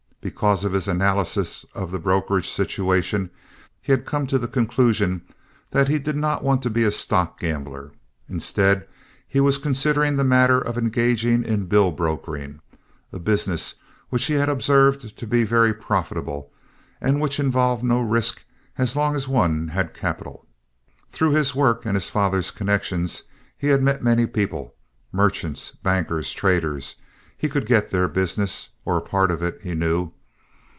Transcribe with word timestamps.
Because 0.23 0.63
of 0.63 0.73
his 0.73 0.87
analysis 0.87 1.65
of 1.73 1.89
the 1.89 1.97
brokerage 1.99 2.47
situation 2.47 3.31
he 3.81 3.91
had 3.91 4.05
come 4.05 4.27
to 4.27 4.37
the 4.37 4.47
conclusion 4.47 5.23
that 5.71 5.87
he 5.87 5.97
did 5.97 6.15
not 6.15 6.43
want 6.43 6.61
to 6.61 6.69
be 6.69 6.83
a 6.83 6.91
stock 6.91 7.39
gambler. 7.39 7.91
Instead, 8.29 8.87
he 9.27 9.39
was 9.39 9.57
considering 9.57 10.17
the 10.17 10.23
matter 10.23 10.61
of 10.61 10.77
engaging 10.77 11.43
in 11.43 11.65
bill 11.65 11.91
brokering, 11.91 12.61
a 13.11 13.17
business 13.17 13.73
which 14.09 14.25
he 14.25 14.35
had 14.35 14.47
observed 14.47 15.17
to 15.17 15.25
be 15.25 15.43
very 15.43 15.73
profitable 15.73 16.51
and 17.01 17.19
which 17.19 17.39
involved 17.39 17.83
no 17.83 17.99
risk 17.99 18.43
as 18.77 18.95
long 18.95 19.15
as 19.15 19.27
one 19.27 19.69
had 19.69 19.91
capital. 19.91 20.45
Through 21.09 21.31
his 21.31 21.55
work 21.55 21.83
and 21.83 21.95
his 21.95 22.11
father's 22.11 22.51
connections 22.51 23.23
he 23.57 23.69
had 23.69 23.81
met 23.81 24.03
many 24.03 24.27
people—merchants, 24.27 25.71
bankers, 25.81 26.31
traders. 26.31 26.97
He 27.35 27.49
could 27.49 27.65
get 27.65 27.87
their 27.87 28.07
business, 28.07 28.69
or 28.85 28.97
a 28.97 29.01
part 29.01 29.31
of 29.31 29.41
it, 29.41 29.59
he 29.63 29.73
knew. 29.73 30.11